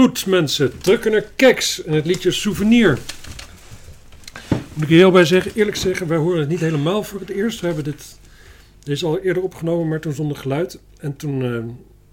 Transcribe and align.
Goed, 0.00 0.26
mensen. 0.26 0.78
Drukken 0.80 1.12
naar 1.12 1.24
Keks 1.36 1.82
en 1.84 1.92
het 1.92 2.06
liedje 2.06 2.30
Souvenir. 2.30 2.98
Moet 4.74 4.82
ik 4.82 4.88
heel 4.88 5.10
bij 5.10 5.24
zeggen, 5.24 5.52
eerlijk 5.54 5.76
zeggen, 5.76 6.06
wij 6.08 6.16
horen 6.18 6.40
het 6.40 6.48
niet 6.48 6.60
helemaal 6.60 7.02
voor 7.02 7.20
het 7.20 7.28
eerst. 7.30 7.60
We 7.60 7.66
hebben 7.66 7.84
dit, 7.84 8.02
dit 8.82 8.94
is 8.94 9.04
al 9.04 9.18
eerder 9.18 9.42
opgenomen, 9.42 9.88
maar 9.88 10.00
toen 10.00 10.12
zonder 10.12 10.36
geluid. 10.36 10.78
En 11.00 11.16
toen, 11.16 11.42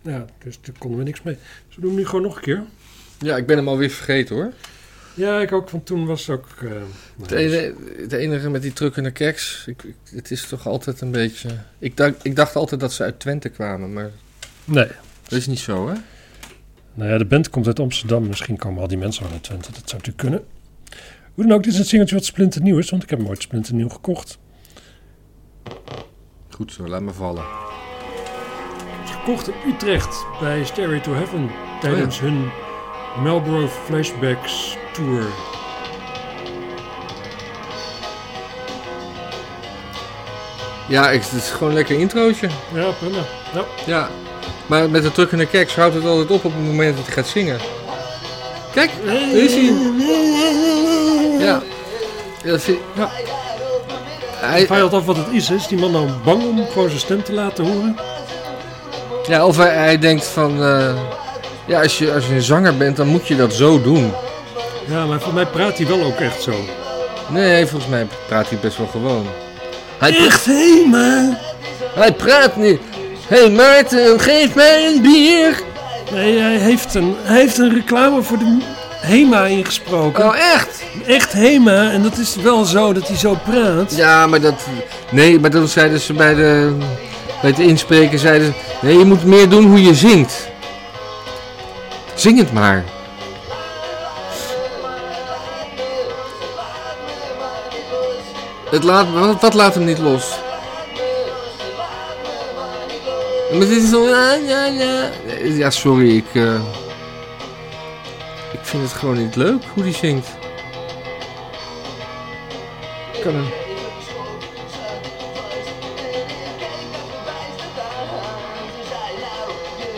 eh, 0.04 0.12
ja, 0.14 0.26
dus 0.44 0.58
toen 0.62 0.76
konden 0.78 0.98
we 1.00 1.04
niks 1.06 1.22
mee. 1.22 1.38
Dus 1.68 1.76
we 1.76 1.82
doen 1.82 1.90
hem 1.90 2.00
nu 2.00 2.06
gewoon 2.06 2.22
nog 2.22 2.36
een 2.36 2.42
keer. 2.42 2.64
Ja, 3.20 3.38
ik 3.38 3.46
ben 3.48 3.58
hem 3.58 3.68
alweer 3.68 3.90
vergeten 3.90 4.36
hoor. 4.36 4.52
Ja, 5.14 5.40
ik 5.42 5.52
ook, 5.52 5.70
want 5.70 5.86
toen 5.86 6.06
was 6.06 6.28
het 6.28 6.38
ook... 6.40 6.48
eh, 6.64 6.72
Het 7.22 7.32
enige, 7.32 7.74
het 7.98 8.12
enige 8.14 8.50
met 8.50 8.62
die 8.62 8.74
truckende 8.74 9.12
keks, 9.12 9.64
ik, 9.68 9.84
ik- 9.84 9.96
het 10.16 10.32
is 10.32 10.48
toch 10.48 10.68
altijd 10.68 11.02
een 11.02 11.12
beetje... 11.12 11.50
Ik 11.80 11.98
dacht, 11.98 12.14
ik 12.22 12.36
dacht 12.36 12.56
altijd 12.56 12.80
dat 12.80 12.94
ze 12.94 13.04
uit 13.04 13.20
Twente 13.20 13.50
kwamen, 13.50 13.94
maar 13.94 14.12
Nee. 14.66 14.88
dat 15.28 15.40
is 15.40 15.48
niet 15.48 15.60
zo 15.60 15.88
hè? 15.90 15.94
Nou 16.98 17.10
ja, 17.10 17.18
de 17.18 17.26
band 17.26 17.50
komt 17.50 17.68
uit 17.68 17.80
Amsterdam. 17.80 18.28
Misschien 18.28 18.58
komen 18.58 18.82
al 18.82 18.88
die 18.88 18.98
mensen 18.98 19.24
wel 19.24 19.32
uit 19.32 19.44
Twente. 19.44 19.72
Dat 19.72 19.90
zou 19.90 20.02
natuurlijk 20.04 20.18
kunnen. 20.18 20.46
Hoe 21.34 21.46
dan 21.46 21.56
ook, 21.56 21.64
dit 21.64 21.74
is 21.74 21.80
een 21.80 21.86
singeltje 21.86 22.16
wat 22.16 22.26
splinternieuw 22.26 22.78
is, 22.78 22.90
want 22.90 23.04
ik 23.04 23.10
heb 23.10 23.20
hem 23.20 23.28
ooit 23.28 23.42
splinternieuw 23.42 23.90
gekocht. 23.90 24.38
Goed 26.50 26.74
zo, 26.74 26.88
laat 26.88 27.02
me 27.02 27.12
vallen. 27.12 27.44
Gekocht 29.06 29.48
in 29.48 29.74
Utrecht 29.74 30.26
bij 30.40 30.66
Stairway 30.66 31.00
to 31.00 31.14
Heaven 31.14 31.50
tijdens 31.82 32.20
hun 32.20 32.50
Marlboro 33.24 33.68
Flashbacks 33.68 34.78
Tour. 34.94 35.26
Ja, 40.90 41.12
ik, 41.12 41.22
het 41.22 41.32
is 41.32 41.50
gewoon 41.50 41.70
een 41.70 41.76
lekker 41.76 42.00
introotje. 42.00 42.50
Ja, 42.74 42.92
prima. 42.92 43.24
Ja. 43.54 43.66
Ja, 43.86 44.10
maar 44.68 44.90
met 44.90 45.04
de 45.04 45.12
truckende 45.12 45.46
keks 45.46 45.76
houdt 45.76 45.96
het 45.96 46.06
altijd 46.06 46.32
op 46.32 46.46
op 46.46 46.52
het 46.56 46.66
moment 46.66 46.96
dat 46.98 47.06
hij 47.06 47.14
gaat 47.16 47.28
zingen. 47.28 47.60
Kijk, 48.74 48.90
daar 49.06 49.16
is 49.34 49.54
hij. 49.54 49.74
Ja. 51.40 51.62
Dat 52.44 52.62
vind- 52.62 52.80
ja. 52.96 53.10
Hij, 54.40 54.70
af 54.84 55.06
wat 55.06 55.16
het 55.18 55.26
is. 55.32 55.50
Is 55.50 55.68
die 55.68 55.78
man 55.78 55.92
nou 55.92 56.10
bang 56.24 56.44
om 56.44 56.68
gewoon 56.72 56.88
zijn 56.90 57.00
stem 57.02 57.24
te 57.24 57.34
laten 57.34 57.66
horen? 57.66 57.96
ja, 59.28 59.46
of 59.46 59.58
hij, 59.58 59.74
hij 59.76 59.98
denkt 60.00 60.26
van... 60.26 60.64
eh, 60.64 60.94
ja, 61.66 61.82
als 61.82 61.98
je, 61.98 62.14
als 62.14 62.28
je 62.28 62.34
een 62.36 62.42
zanger 62.42 62.78
bent, 62.78 62.98
dan 62.98 63.08
moet 63.08 63.28
je 63.28 63.36
dat 63.36 63.54
zo 63.54 63.82
doen. 63.82 64.14
Ja, 64.86 65.06
maar 65.06 65.20
voor 65.22 65.34
mij 65.34 65.46
praat 65.46 65.78
hij 65.78 65.88
wel 65.88 66.04
ook 66.04 66.20
echt 66.20 66.42
zo. 66.42 66.54
Nee, 67.30 67.66
volgens 67.66 67.92
mij 67.92 68.08
praat 68.28 68.50
hij 68.50 68.58
best 68.62 68.78
wel 68.78 68.88
gewoon. 68.88 69.26
Hij, 69.98 70.18
Echt, 70.18 70.46
hé 70.46 70.84
man. 70.88 71.38
hij 71.94 72.14
praat 72.14 72.56
niet. 72.56 72.80
Hé 73.28 73.38
hey 73.38 73.50
Maarten, 73.50 74.20
geef 74.20 74.56
mij 74.56 74.88
een 74.88 75.02
bier. 75.02 75.62
Nee, 76.12 76.40
hij 76.40 76.58
heeft 76.58 76.94
een, 76.96 77.16
hij 77.22 77.40
heeft 77.40 77.58
een 77.58 77.74
reclame 77.74 78.22
voor 78.22 78.38
de 78.38 78.58
HEMA 79.02 79.46
ingesproken. 79.46 80.26
Oh, 80.26 80.38
echt? 80.38 80.84
Echt 81.06 81.34
HEMA. 81.34 81.92
En 81.92 82.04
dat 82.04 82.18
is 82.18 82.36
wel 82.36 82.66
zo 82.66 82.94
dat 82.94 83.08
hij 83.08 83.18
zo 83.18 83.38
praat. 83.50 83.96
Ja, 83.96 84.28
maar 84.28 84.42
dat... 84.42 84.68
Nee, 85.12 85.40
maar 85.40 85.50
dan 85.50 85.68
zeiden 85.68 86.00
ze 86.00 86.14
bij 86.14 86.36
de... 86.36 86.78
Bij 87.42 87.50
het 87.50 87.60
inspreken 87.60 88.20
zeiden 88.20 88.48
ze... 88.48 88.86
Nee, 88.86 88.98
je 88.98 89.06
moet 89.06 89.26
meer 89.26 89.50
doen 89.50 89.66
hoe 89.66 89.82
je 89.82 89.96
zingt. 89.96 90.48
Zing 92.16 92.38
het 92.38 92.54
maar. 92.54 92.84
Het 98.70 98.84
laat, 98.84 99.06
wat, 99.14 99.42
wat 99.42 99.54
laat 99.54 99.74
hem 99.74 99.86
niet 99.86 100.00
los? 100.00 100.46
Maar 103.52 103.60
dit 103.60 103.70
is 103.84 103.90
zo... 103.90 104.08
Ja, 104.08 104.34
ja, 104.34 104.66
ja. 104.66 105.10
Ja, 105.44 105.70
sorry, 105.70 106.16
ik... 106.18 106.26
eh, 106.34 106.62
ik 108.52 108.60
vind 108.62 108.84
het 108.84 108.94
gewoon 108.94 109.18
niet 109.18 109.36
leuk 109.36 109.64
hoe 109.74 109.84
die 109.84 109.94
zingt. 109.94 110.28
Ik 113.14 113.22
kan 113.22 113.34
hem... 113.34 113.46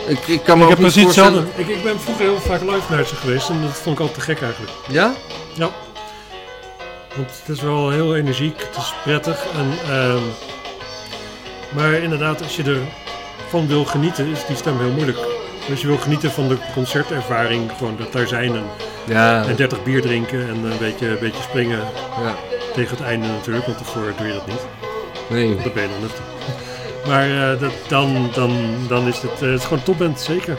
Ik, 0.06 0.26
ik 0.26 0.42
kan 0.42 0.58
me 0.58 0.64
Ik 0.64 0.70
ook 0.70 0.76
heb 0.78 0.94
niet 0.94 1.04
voorstellen-. 1.04 1.48
Ik, 1.56 1.68
ik 1.68 1.82
ben 1.82 2.00
vroeger 2.00 2.24
heel 2.24 2.40
vaak 2.40 2.60
live 2.60 2.92
naar 2.92 3.04
ze 3.04 3.14
geweest 3.14 3.48
en 3.48 3.62
dat 3.62 3.70
vond 3.70 3.94
ik 3.94 4.00
altijd 4.00 4.18
te 4.18 4.24
gek 4.24 4.42
eigenlijk. 4.42 4.72
Ja? 4.88 5.14
Ja. 5.54 5.70
Want 7.16 7.30
het 7.40 7.56
is 7.56 7.62
wel 7.62 7.90
heel 7.90 8.16
energiek, 8.16 8.58
het 8.58 8.76
is 8.76 8.92
prettig. 9.04 9.46
En, 9.54 9.72
ehm, 9.94 10.22
maar 11.74 11.92
inderdaad, 11.92 12.42
als 12.42 12.56
je 12.56 12.62
ervan 13.44 13.66
wil 13.66 13.84
genieten, 13.84 14.26
is 14.26 14.46
die 14.46 14.56
stem 14.56 14.78
heel 14.78 14.90
moeilijk. 14.90 15.18
Als 15.70 15.80
je 15.80 15.86
wil 15.86 15.96
genieten 15.98 16.30
van 16.30 16.48
de 16.48 16.56
concertervaring, 16.74 17.70
gewoon 17.78 17.96
dat 17.98 18.12
daar 18.12 18.26
zijn 18.26 18.54
en, 18.54 18.64
Ja. 19.04 19.44
en 19.44 19.56
30 19.56 19.82
bier 19.82 20.02
drinken 20.02 20.48
en 20.48 20.64
een 20.64 20.78
beetje, 20.78 21.08
een 21.08 21.18
beetje 21.20 21.42
springen 21.42 21.78
ja. 22.22 22.34
tegen 22.74 22.96
het 22.96 23.06
einde 23.06 23.26
natuurlijk, 23.26 23.66
want 23.66 23.78
daarvoor 23.78 24.12
doe 24.16 24.26
je 24.26 24.32
dat 24.32 24.46
niet. 24.46 24.66
Nee. 25.28 25.56
Dat 25.62 25.74
ben 25.74 25.82
je 25.82 25.88
dan 25.88 26.00
nuchter. 26.00 26.24
Maar 27.06 27.52
eh, 27.52 27.60
dat, 27.60 27.72
dan, 27.88 28.30
dan, 28.34 28.52
dan 28.88 29.08
is 29.08 29.18
het, 29.18 29.32
eh, 29.32 29.40
het 29.40 29.58
is 29.60 29.64
gewoon 29.64 29.82
topband, 29.82 30.20
zeker. 30.20 30.58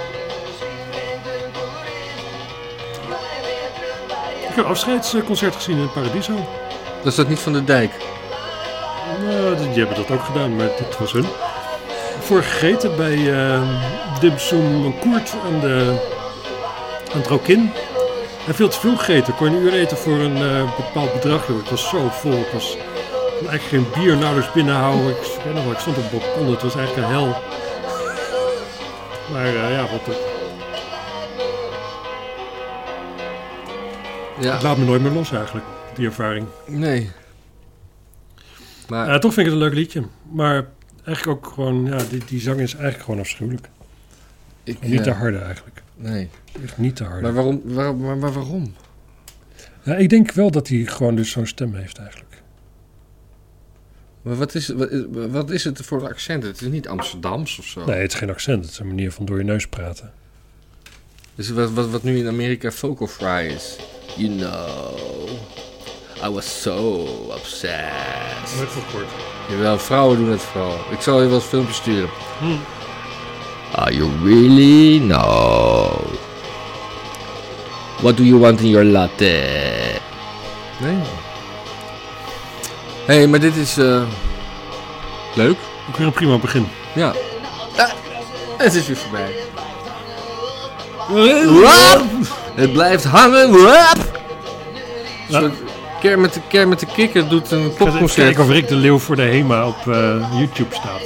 Ik 4.39 4.57
heb 4.57 4.57
een 4.57 4.71
afscheidsconcert 4.71 5.55
gezien 5.55 5.77
in 5.77 5.91
Paradiso. 5.91 6.33
Dat 6.97 7.05
is 7.11 7.15
dat 7.15 7.27
niet 7.27 7.39
van 7.39 7.53
de 7.53 7.63
dijk? 7.63 7.91
Nou, 9.25 9.55
die 9.55 9.67
die 9.69 9.77
hebben 9.77 9.95
dat 9.95 10.11
ook 10.11 10.23
gedaan, 10.23 10.55
maar 10.55 10.67
dit 10.77 10.97
was 10.97 11.11
hun. 11.11 11.25
Voor 12.31 12.43
gegeten 12.43 12.95
bij 12.97 13.33
eh 13.33 13.61
Dim 14.19 14.37
Sum 14.37 14.99
Koert 14.99 15.35
aan, 15.45 15.59
de, 15.59 15.99
aan 17.13 17.17
het 17.19 17.27
Rokin. 17.27 17.71
En 18.47 18.55
veel 18.55 18.67
te 18.69 18.79
veel 18.79 18.95
gegeten. 18.97 19.35
Kon 19.35 19.51
je 19.51 19.57
een 19.57 19.63
uur 19.63 19.73
eten 19.73 19.97
voor 19.97 20.19
een 20.19 20.35
eh, 20.37 20.75
bepaald 20.75 21.13
bedrag. 21.13 21.47
joh. 21.47 21.59
Ik 21.59 21.65
was 21.69 21.89
zo 21.89 22.09
vol. 22.09 22.31
Ik 22.31 22.47
was 22.53 22.73
ik 22.75 22.81
kon 23.39 23.49
eigenlijk 23.49 23.63
geen 23.93 24.03
bier 24.03 24.17
nauwelijks 24.17 24.53
binnenhouden. 24.53 25.09
Ik, 25.09 25.17
ik 25.17 25.41
weet 25.43 25.53
nog 25.53 25.63
wel, 25.63 25.71
ik 25.73 25.79
stond 25.79 25.97
op 25.97 26.03
het 26.03 26.11
balkon. 26.11 26.51
Het 26.51 26.61
was 26.61 26.75
eigenlijk 26.75 27.07
een 27.07 27.13
hel. 27.13 27.27
Maar 29.31 29.45
eh, 29.45 29.71
ja, 29.71 29.81
wat, 29.81 30.15
Ja. 34.39 34.53
het 34.53 34.61
laat 34.63 34.77
me 34.77 34.85
nooit 34.85 35.01
meer 35.01 35.11
los 35.11 35.31
eigenlijk, 35.31 35.65
die 35.95 36.05
ervaring. 36.05 36.45
Nee. 36.67 37.11
Maar 38.87 39.07
Ja, 39.09 39.19
toch 39.19 39.33
vind 39.33 39.47
ik 39.47 39.53
het 39.53 39.61
een 39.61 39.67
leuk 39.67 39.77
liedje. 39.77 40.03
Maar 40.31 40.65
eigenlijk 41.05 41.45
ook 41.45 41.53
gewoon, 41.53 41.85
ja, 41.85 41.97
die, 42.09 42.21
die 42.25 42.39
zang 42.41 42.59
is 42.59 42.73
eigenlijk 42.73 43.03
gewoon 43.03 43.19
afschuwelijk. 43.19 43.69
ik... 44.63 44.81
Niet 44.81 45.03
te 45.03 45.11
harde 45.11 45.37
eigenlijk. 45.37 45.81
Nee. 45.95 46.29
Echt 46.63 46.77
niet 46.77 46.95
te 46.95 47.03
harde. 47.03 47.21
Maar 47.21 47.33
waarom? 47.33 47.61
Waar, 47.63 47.95
maar, 47.95 48.17
maar 48.17 48.31
waarom? 48.33 48.75
Ja, 49.83 49.95
ik 49.95 50.09
denk 50.09 50.31
wel 50.31 50.51
dat 50.51 50.67
hij 50.67 50.77
gewoon 50.85 51.15
dus 51.15 51.31
zo'n 51.31 51.45
stem 51.45 51.73
heeft 51.75 51.97
eigenlijk. 51.97 52.29
Maar 54.21 54.35
wat 54.35 54.55
is, 54.55 54.67
wat, 54.67 54.89
is- 54.91 55.03
wat 55.11 55.49
is 55.49 55.63
het 55.63 55.81
voor 55.81 56.07
accent? 56.07 56.43
Het 56.43 56.61
is 56.61 56.67
niet 56.67 56.87
Amsterdams 56.87 57.59
of 57.59 57.65
zo. 57.65 57.85
Nee, 57.85 58.01
het 58.01 58.13
is 58.13 58.17
geen 58.19 58.29
accent. 58.29 58.63
Het 58.63 58.73
is 58.73 58.79
een 58.79 58.87
manier 58.87 59.11
van 59.11 59.25
door 59.25 59.37
je 59.37 59.43
neus 59.43 59.67
praten. 59.67 60.11
Dus 61.35 61.49
wat, 61.49 61.71
wat, 61.71 61.89
wat 61.89 62.03
nu 62.03 62.17
in 62.17 62.27
Amerika 62.27 62.71
vocal 62.71 63.07
fry 63.07 63.51
is. 63.55 63.77
You 64.17 64.37
know, 64.37 65.20
I 66.23 66.29
was 66.29 66.45
so 66.61 67.07
obsessed. 67.33 68.57
Nooit 68.57 68.69
van 68.69 68.83
kort. 68.91 69.05
Jawel, 69.49 69.79
vrouwen 69.79 70.17
doen 70.17 70.29
het 70.29 70.41
vooral. 70.41 70.79
Ik 70.89 71.01
zal 71.01 71.21
je 71.21 71.27
wel 71.27 71.35
eens 71.35 71.45
filmpjes 71.45 71.75
sturen. 71.75 72.09
Hm. 72.39 72.55
Are 73.75 73.95
you 73.95 74.09
really? 74.23 74.99
No. 74.99 76.03
What 78.01 78.17
do 78.17 78.23
you 78.23 78.39
want 78.39 78.59
in 78.59 78.69
your 78.69 78.85
latte? 78.85 79.41
Nee. 80.79 81.01
Hé, 83.05 83.15
hey, 83.15 83.27
maar 83.27 83.39
dit 83.39 83.55
is 83.55 83.77
eh, 83.77 84.01
leuk. 85.35 85.57
Ook 85.89 85.97
weer 85.97 86.07
een 86.07 86.13
prima 86.13 86.37
begin. 86.37 86.67
Ja. 86.95 87.13
Ah, 87.77 87.89
het 88.57 88.73
is 88.73 88.87
weer 88.87 88.97
voorbij. 88.97 89.33
Wap! 91.61 92.03
Het 92.55 92.73
blijft 92.73 93.03
hangen. 93.03 93.53
Een 93.53 94.01
soort 95.29 95.70
Kermit 96.01 96.33
de, 96.33 96.41
Kermit 96.47 96.79
de 96.79 96.85
Kikker 96.85 97.29
doet 97.29 97.51
een 97.51 97.73
popconcert. 97.73 98.13
kijken 98.25 98.43
of 98.43 98.49
Rick 98.49 98.67
de 98.67 98.75
Leeuw 98.75 98.97
voor 98.97 99.15
de 99.15 99.21
HEMA 99.21 99.67
op 99.67 99.87
eh, 99.87 100.31
YouTube 100.37 100.75
staat. 100.75 101.01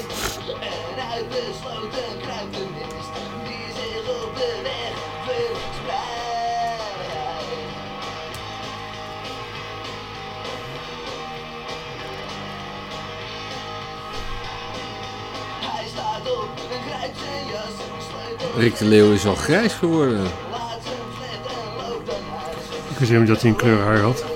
Rick 18.58 18.78
de 18.78 18.86
Leeuw 18.86 19.12
is 19.12 19.26
al 19.26 19.36
grijs 19.36 19.74
geworden. 19.74 20.26
Ik 22.90 22.98
wist 22.98 23.12
helemaal 23.12 23.34
dat 23.34 23.42
hij 23.42 23.52
een 23.52 23.58
kleur 23.58 23.82
haar 23.82 24.00
had. 24.00 24.35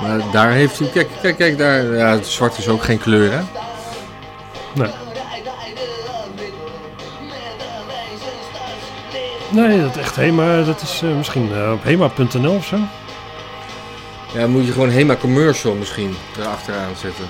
Maar 0.00 0.20
daar 0.32 0.50
heeft 0.50 0.78
hij... 0.78 0.88
Kijk, 0.88 1.08
kijk, 1.22 1.36
kijk 1.36 1.58
daar. 1.58 1.96
Ja, 1.96 2.10
het 2.10 2.26
zwart 2.26 2.58
is 2.58 2.68
ook 2.68 2.82
geen 2.82 2.98
kleur, 2.98 3.32
hè? 3.32 3.40
Nee. 4.74 4.90
Nee, 9.50 9.82
dat 9.82 9.96
echt 9.96 10.16
Hema, 10.16 10.62
dat 10.62 10.82
is 10.82 11.02
eh, 11.02 11.16
misschien 11.16 11.52
eh, 11.52 11.72
op 11.72 11.82
hema.nl 11.82 12.54
of 12.54 12.66
zo. 12.66 12.76
Ja, 14.32 14.40
dan 14.40 14.50
moet 14.50 14.66
je 14.66 14.72
gewoon 14.72 14.88
Hema 14.88 15.16
Commercial 15.16 15.74
misschien 15.74 16.16
erachteraan 16.38 16.96
zetten. 16.96 17.24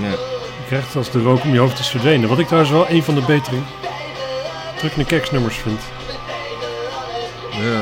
Ja. 0.00 0.29
Krijgt 0.70 0.96
als 0.96 1.10
de 1.10 1.22
rook 1.22 1.42
om 1.44 1.52
je 1.52 1.58
hoofd 1.58 1.78
is 1.78 1.88
verdwenen. 1.88 2.28
Wat 2.28 2.38
ik 2.38 2.46
trouwens 2.46 2.72
wel 2.72 2.88
een 2.90 3.02
van 3.02 3.14
de 3.14 3.20
betere 3.26 3.56
drukkende 4.78 5.04
keksnummers 5.06 5.56
vind. 5.56 5.80
ja. 7.50 7.80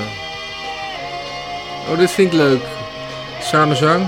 Oh, 1.90 1.98
dit 1.98 2.10
vind 2.10 2.32
ik 2.32 2.38
leuk. 2.38 2.62
Samenzang. 3.40 4.06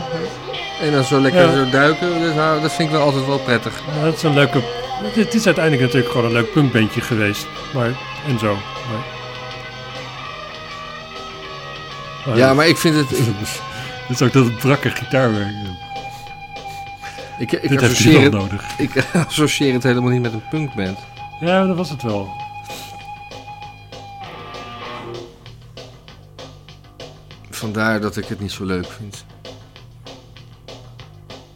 En 0.82 0.92
dan 0.92 1.04
zo 1.04 1.20
lekker 1.20 1.40
Ja. 1.40 1.52
zo 1.64 1.70
duiken. 1.70 2.34
Dat, 2.62 2.72
vind 2.72 2.88
ik 2.88 2.94
wel 2.94 3.04
altijd 3.04 3.26
wel 3.26 3.38
prettig. 3.38 3.80
Ja, 3.98 4.04
dat 4.04 4.14
is 4.16 4.22
een 4.22 4.34
leuke... 4.34 4.60
Het 5.02 5.34
is 5.34 5.46
uiteindelijk 5.46 5.84
natuurlijk 5.84 6.12
gewoon 6.12 6.26
een 6.26 6.32
leuk 6.32 6.52
punkbandje 6.52 7.00
geweest. 7.00 7.46
Maar, 7.74 7.90
en 8.26 8.38
zo. 8.38 8.54
Maar, 8.54 9.04
Maar- 12.26 12.36
Ja, 12.36 12.54
maar 12.54 12.68
ik 12.68 12.76
vind 12.76 12.94
het... 12.96 13.08
Het 14.06 14.20
is 14.20 14.22
ook 14.26 14.32
dat 14.32 14.56
brakke 14.58 14.90
gitaarwerk. 14.90 15.54
Ik, 17.40 17.52
ik, 17.52 17.68
Dit 17.68 17.80
heeft 17.80 18.04
het, 18.04 18.32
nodig. 18.32 18.64
ik 18.78 19.04
associeer 19.26 19.72
het 19.72 19.82
helemaal 19.82 20.10
niet 20.10 20.22
met 20.22 20.32
een 20.32 20.48
punkband. 20.50 20.98
Ja, 21.40 21.66
dat 21.66 21.76
was 21.76 21.90
het 21.90 22.02
wel. 22.02 22.28
Vandaar 27.50 28.00
dat 28.00 28.16
ik 28.16 28.24
het 28.24 28.40
niet 28.40 28.52
zo 28.52 28.64
leuk 28.64 28.86
vind. 28.86 29.24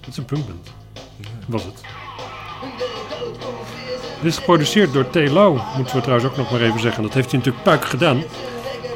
Het 0.01 0.09
is 0.09 0.17
een 0.17 0.25
punkband. 0.25 0.73
Was 1.47 1.65
het. 1.65 1.81
Dit 4.23 4.33
is 4.33 4.37
geproduceerd 4.39 4.93
door 4.93 5.11
T. 5.11 5.15
Lau, 5.15 5.61
moeten 5.77 5.97
we 5.97 6.03
trouwens 6.03 6.31
ook 6.31 6.37
nog 6.37 6.51
maar 6.51 6.61
even 6.61 6.81
zeggen. 6.81 7.03
Dat 7.03 7.15
heeft 7.15 7.31
hij 7.31 7.39
natuurlijk 7.39 7.65
puik 7.65 7.85
gedaan. 7.85 8.23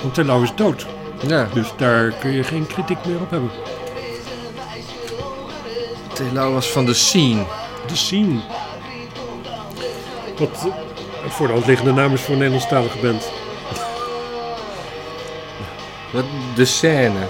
Want 0.03 0.15
T. 0.15 0.17
Lau 0.17 0.43
is 0.43 0.55
dood. 0.55 0.87
Ja, 1.27 1.49
Dus 1.55 1.73
daar 1.77 2.13
kun 2.13 2.31
je 2.31 2.43
geen 2.45 2.67
kritiek 2.67 3.05
meer 3.05 3.21
op 3.21 3.31
hebben. 3.31 3.51
Telau 6.19 6.53
was 6.53 6.71
van 6.71 6.87
de 6.87 6.95
scene. 6.95 7.45
De 7.87 7.97
Scene. 7.97 8.41
Wat 10.39 10.49
eh, 10.55 10.65
een 11.25 11.31
voor 11.31 11.47
de 11.47 11.53
hand 11.53 11.67
liggende 11.67 11.93
naam 11.93 12.13
is 12.13 12.21
voor 12.21 12.33
een 12.33 12.39
Nederlandstalige 12.39 12.99
band. 12.99 13.31
Wat, 16.13 16.25
de 16.55 16.65
scène. 16.65 17.27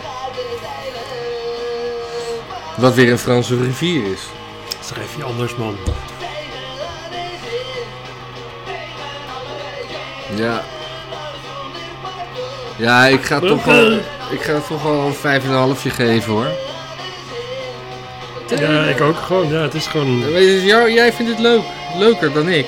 Wat 2.77 2.95
weer 2.95 3.11
een 3.11 3.19
Franse 3.19 3.57
rivier 3.57 4.13
is. 4.13 4.23
Schrijf 4.81 5.17
je 5.17 5.25
anders, 5.25 5.57
man. 5.57 5.77
Ja. 10.37 10.65
Ja, 12.77 13.07
ik 13.07 13.23
ga 13.23 13.41
toch 13.41 13.65
wel, 13.65 13.93
ik 14.31 14.41
ga 14.41 14.61
toch 14.69 14.83
wel 14.83 15.07
een 15.07 15.15
vijf 15.15 15.45
en 15.45 15.51
een 15.51 15.57
halfje 15.57 15.91
geven 15.91 16.33
hoor. 16.33 16.68
Ja, 18.57 18.83
ik 18.85 19.01
ook 19.01 19.17
gewoon. 19.17 19.53
Ja, 19.53 19.63
het 19.63 19.75
is 19.75 19.87
gewoon... 19.87 20.33
Weet 20.33 20.61
je, 20.61 20.67
jou- 20.67 20.93
jij 20.93 21.13
vindt 21.13 21.31
het 21.31 21.41
leuk. 21.41 21.63
Leuker 21.99 22.33
dan 22.33 22.49
ik. 22.49 22.67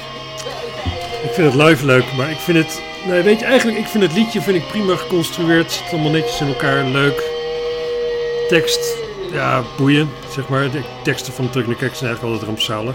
Ik 1.22 1.30
vind 1.32 1.52
het 1.54 1.62
live 1.62 1.84
leuk, 1.86 2.04
maar 2.16 2.30
ik 2.30 2.38
vind 2.38 2.58
het... 2.58 2.82
Nee, 3.06 3.22
weet 3.22 3.38
je, 3.40 3.44
eigenlijk, 3.44 3.78
ik 3.78 3.86
vind 3.86 4.02
het 4.02 4.12
liedje 4.12 4.40
vind 4.40 4.56
ik 4.56 4.68
prima 4.68 4.96
geconstrueerd. 4.96 5.62
Het 5.64 5.72
zit 5.72 5.92
allemaal 5.92 6.10
netjes 6.10 6.40
in 6.40 6.46
elkaar, 6.46 6.84
leuk. 6.84 7.22
Tekst, 8.48 8.96
ja, 9.32 9.62
boeien, 9.76 10.10
zeg 10.34 10.48
maar. 10.48 10.70
De 10.70 10.80
teksten 11.02 11.32
van 11.32 11.50
Truck 11.50 11.64
Kek 11.66 11.76
zijn 11.78 11.88
eigenlijk 12.10 12.22
altijd 12.22 12.42
rampzalig. 12.42 12.94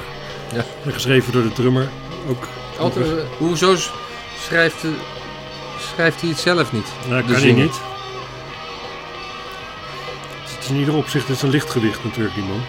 Ja. 0.54 0.66
En 0.86 0.94
geschreven 0.94 1.32
door 1.34 1.42
de 1.44 1.54
drummer, 1.54 1.88
ook. 2.30 2.48
Altijd, 2.80 3.06
eh, 3.06 3.14
hoezo 3.38 3.76
schrijft, 4.46 4.82
de- 4.82 4.96
schrijft 5.94 6.22
hij 6.22 6.30
het 6.30 6.40
zelf 6.40 6.72
niet? 6.72 6.88
Nou, 7.10 7.26
de 7.26 7.32
kan 7.34 7.42
hij 7.42 7.52
niet. 7.52 7.80
Is 10.66 10.72
in 10.72 10.78
ieder 10.78 10.96
opzicht 10.96 11.30
is 11.30 11.42
een 11.42 11.50
lichtgewicht 11.50 12.04
natuurlijk, 12.04 12.36
die 12.36 12.44
man. 12.44 12.62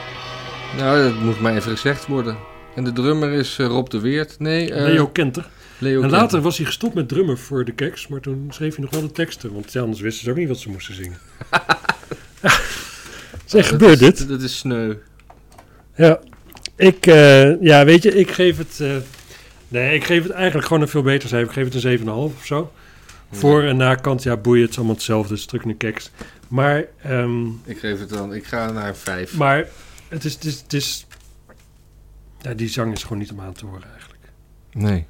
Nou, 0.76 1.02
dat 1.02 1.20
moet 1.20 1.40
maar 1.40 1.56
even 1.56 1.70
gezegd 1.70 2.06
worden. 2.06 2.36
En 2.74 2.84
de 2.84 2.92
drummer 2.92 3.32
is 3.32 3.58
eh, 3.58 3.66
Rob 3.66 3.88
de 3.88 4.00
Weert. 4.00 4.38
Nee, 4.38 4.72
eh, 4.72 4.82
Leo 4.82 5.06
Kenter. 5.06 5.48
Leo 5.78 5.94
En 5.94 6.00
Kenter. 6.00 6.18
later 6.18 6.40
was 6.40 6.56
hij 6.56 6.66
gestopt 6.66 6.94
met 6.94 7.08
drummen 7.08 7.38
voor 7.38 7.64
de 7.64 7.72
Keks, 7.72 8.08
maar 8.08 8.20
toen 8.20 8.46
schreef 8.50 8.74
hij 8.74 8.84
nog 8.84 8.92
wel 8.92 9.00
de 9.02 9.12
teksten. 9.12 9.52
Want 9.52 9.76
anders 9.76 10.00
wisten 10.00 10.24
ze 10.24 10.30
ook 10.30 10.36
niet 10.36 10.48
wat 10.48 10.58
ze 10.58 10.68
moesten 10.68 10.94
zingen. 10.94 11.18
Zeg, 13.44 13.62
Dat 13.62 13.66
gebeurt 13.66 14.00
is- 14.00 14.16
dit? 14.18 14.28
Dat 14.28 14.42
is 14.42 14.58
sneu. 14.58 14.94
Ja, 15.96 16.20
ik, 16.76 17.06
eh, 17.06 17.60
ja, 17.62 17.84
weet 17.84 18.02
je, 18.02 18.14
ik 18.14 18.30
geef 18.30 18.56
het. 18.58 18.80
nee, 19.68 19.94
ik 19.94 20.04
geef 20.04 20.22
het 20.22 20.32
eigenlijk 20.32 20.66
gewoon 20.66 20.82
een 20.82 20.88
veel 20.88 21.02
beter 21.02 21.28
cijfer. 21.28 21.48
Ik 21.48 21.54
geef 21.54 21.64
het 21.64 21.74
een 21.84 21.98
7,5 21.98 22.06
of 22.38 22.44
zo. 22.46 22.72
Voor 23.32 23.62
en 23.62 23.76
nakant, 23.76 24.22
ja, 24.22 24.36
boeien, 24.36 24.62
het 24.62 24.70
is 24.70 24.76
allemaal 24.76 24.94
hetzelfde. 24.94 25.34
Het 25.34 25.52
is 25.52 25.62
de 25.62 25.74
keks. 25.74 26.10
Maar, 26.48 26.84
ehm, 27.02 27.46
Ik 27.64 27.78
geef 27.78 27.98
het 27.98 28.08
dan. 28.08 28.34
Ik 28.34 28.44
ga 28.44 28.70
naar 28.70 28.96
vijf. 28.96 29.36
maar 29.36 29.66
het 30.08 30.24
is, 30.24 30.34
het 30.34 30.44
is, 30.44 30.60
het 30.60 30.72
is. 30.72 31.06
Ja, 32.40 32.54
die 32.54 32.68
zang 32.68 32.92
is 32.92 33.02
gewoon 33.02 33.18
niet 33.18 33.32
om 33.32 33.40
aan 33.40 33.52
te 33.52 33.66
horen 33.66 33.90
eigenlijk. 33.92 34.22
Nee. 34.72 35.06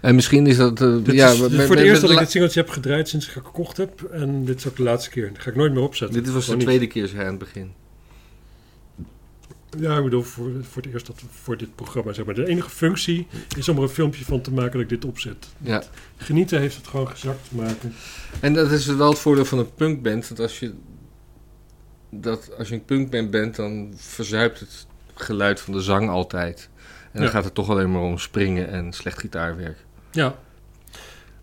En 0.00 0.14
misschien 0.14 0.46
is 0.46 0.56
dat... 0.56 0.76
Dit 0.76 1.06
ja, 1.12 1.30
is 1.30 1.38
met- 1.38 1.52
voor 1.52 1.76
het 1.76 1.84
eerst 1.84 2.00
dat 2.00 2.10
ik 2.10 2.18
dit 2.18 2.30
singeltje 2.30 2.60
heb 2.60 2.68
gedraaid 2.70 3.08
sinds 3.08 3.28
ik 3.28 3.34
het 3.34 3.44
gekocht 3.44 3.76
heb. 3.76 4.02
En 4.02 4.44
dit 4.44 4.58
is 4.58 4.66
ook 4.68 4.76
de 4.76 4.82
laatste 4.82 5.10
keer. 5.10 5.32
Dat 5.32 5.42
ga 5.42 5.50
ik 5.50 5.56
nooit 5.56 5.72
meer 5.72 5.82
opzetten. 5.82 6.22
Dit 6.24 6.32
was 6.32 6.46
de 6.46 6.52
niet. 6.56 6.64
tweede 6.66 6.86
keer 6.86 7.06
zo 7.06 7.18
aan 7.18 7.26
het 7.26 7.38
begin. 7.38 7.72
Ja, 9.78 9.96
ik 9.96 10.04
bedoel, 10.04 10.22
voor, 10.22 10.50
voor 10.64 10.82
het 10.82 10.92
eerst 10.92 11.06
dat 11.06 11.20
we 11.20 11.26
voor 11.42 11.56
dit 11.56 11.74
programma, 11.74 12.12
zeg 12.12 12.24
maar. 12.24 12.34
De 12.34 12.46
enige 12.46 12.70
functie 12.70 13.26
is 13.56 13.68
om 13.68 13.76
er 13.76 13.82
een 13.82 13.88
filmpje 13.88 14.24
van 14.24 14.40
te 14.40 14.52
maken 14.52 14.72
dat 14.72 14.80
ik 14.80 14.88
dit 14.88 15.04
opzet. 15.04 15.46
Ja. 15.58 15.82
Genieten 16.16 16.60
heeft 16.60 16.76
het 16.76 16.86
gewoon 16.86 17.08
gezakt 17.08 17.48
te 17.48 17.56
maken. 17.56 17.94
En 18.40 18.54
dat 18.54 18.70
is 18.70 18.86
wel 18.86 19.08
het 19.10 19.18
voordeel 19.18 19.44
van 19.44 19.58
een 19.58 19.74
punkband. 19.74 20.28
Dat 20.28 20.40
als 20.40 20.58
je, 20.58 20.74
dat 22.10 22.56
als 22.58 22.68
je 22.68 22.74
een 22.74 22.84
punkband 22.84 23.30
bent, 23.30 23.56
dan 23.56 23.92
verzuipt 23.96 24.60
het 24.60 24.86
geluid 25.14 25.60
van 25.60 25.72
de 25.72 25.80
zang 25.82 26.08
altijd. 26.08 26.68
En 27.02 27.08
dan 27.12 27.22
Ja. 27.22 27.28
gaat 27.30 27.44
het 27.44 27.54
toch 27.54 27.68
alleen 27.70 27.92
maar 27.92 28.02
om 28.02 28.18
springen 28.18 28.68
en 28.68 28.92
slecht 28.92 29.18
gitaarwerk. 29.18 29.78
Ja. 30.10 30.34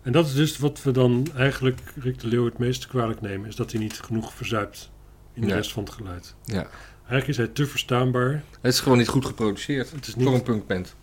En 0.02 0.12
dat 0.12 0.26
is 0.26 0.34
dus 0.34 0.58
wat 0.58 0.82
we 0.82 0.90
dan 0.90 1.26
eigenlijk 1.36 1.80
Rick 2.00 2.20
de 2.20 2.26
Leeuw 2.26 2.44
het 2.44 2.58
meest 2.58 2.86
kwalijk 2.86 3.20
nemen. 3.20 3.48
Is 3.48 3.56
dat 3.56 3.72
hij 3.72 3.80
niet 3.80 4.00
genoeg 4.00 4.34
verzuipt 4.34 4.90
in 5.34 5.42
de 5.42 5.48
Ja. 5.48 5.54
rest 5.54 5.72
van 5.72 5.84
het 5.84 5.92
geluid. 5.92 6.34
Ja. 6.44 6.66
Eigenlijk 7.08 7.28
is 7.28 7.36
hij 7.36 7.46
te 7.46 7.66
verstaanbaar. 7.66 8.42
Het 8.60 8.72
is 8.72 8.80
gewoon 8.80 8.98
niet 8.98 9.08
goed 9.08 9.24
geproduceerd 9.26 9.90
Het 9.90 10.06
is 10.06 10.12
voor 10.12 10.26
een 10.26 10.32
niet... 10.32 10.44
punkband. 10.44 10.94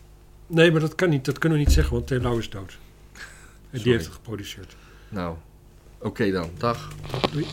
Nee, 0.47 0.71
maar 0.71 0.81
dat 0.81 0.95
kan 0.95 1.09
niet. 1.09 1.25
Dat 1.25 1.37
kunnen 1.37 1.57
we 1.57 1.63
niet 1.63 1.73
zeggen, 1.73 1.93
want 1.93 2.07
Telau 2.07 2.39
is 2.39 2.49
dood. 2.49 2.77
En 3.69 3.81
die 3.81 3.91
heeft 3.91 4.05
het 4.05 4.13
geproduceerd. 4.13 4.75
Nou, 5.09 5.35
oké 5.99 6.31
dan. 6.31 6.49
Dag. 6.57 6.91
Doei. 7.31 7.45